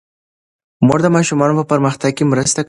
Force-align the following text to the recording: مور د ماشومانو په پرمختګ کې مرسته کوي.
مور 0.85 0.99
د 1.03 1.07
ماشومانو 1.15 1.57
په 1.59 1.65
پرمختګ 1.71 2.11
کې 2.17 2.23
مرسته 2.33 2.57
کوي. 2.57 2.59